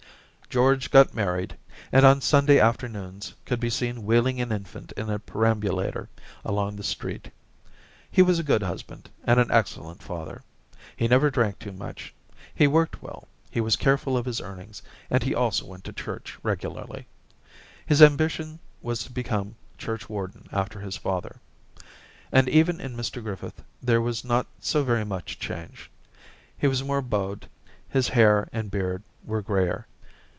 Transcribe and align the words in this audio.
George 0.49 0.91
got 0.91 1.13
married, 1.15 1.55
and 1.93 2.05
on 2.05 2.19
Sunday 2.19 2.59
afternoons 2.59 3.33
could 3.45 3.61
be 3.61 3.69
seen 3.69 4.03
wheeling 4.05 4.41
an 4.41 4.51
infant 4.51 4.91
in 4.97 5.09
a 5.09 5.17
perambulator 5.17 6.09
along 6.43 6.75
the 6.75 6.83
street. 6.83 7.31
He 8.11 8.21
was 8.21 8.37
a 8.37 8.43
good 8.43 8.61
husband 8.61 9.09
and 9.23 9.39
an 9.39 9.49
excellent 9.49 10.03
father. 10.03 10.41
He 10.97 11.07
never 11.07 11.29
drank 11.31 11.57
too 11.59 11.71
much, 11.71 12.13
he 12.53 12.67
worked 12.67 13.01
well, 13.01 13.29
he 13.49 13.61
was 13.61 13.77
careful 13.77 14.17
of 14.17 14.25
his 14.25 14.41
earnings, 14.41 14.81
and 15.09 15.23
he 15.23 15.33
also 15.33 15.63
went 15.65 15.85
to 15.85 15.93
church 15.93 16.37
Daisy 16.43 16.57
249 16.59 16.81
regularly; 16.85 17.07
his 17.85 18.01
ambition 18.01 18.59
was 18.81 19.05
to 19.05 19.13
become 19.13 19.55
churchwarden 19.77 20.49
after 20.51 20.81
his 20.81 20.97
father. 20.97 21.39
And 22.29 22.49
even 22.49 22.81
in 22.81 22.97
Mr 22.97 23.23
Griffith 23.23 23.63
there 23.81 24.01
was 24.01 24.25
not 24.25 24.47
so 24.59 24.83
very 24.83 25.05
much 25.05 25.39
change. 25.39 25.89
He 26.57 26.67
was 26.67 26.83
more 26.83 27.01
bowed, 27.01 27.47
his 27.87 28.09
hair 28.09 28.49
and 28.51 28.69
beard 28.69 29.01
were 29.23 29.41
greyer. 29.41 29.87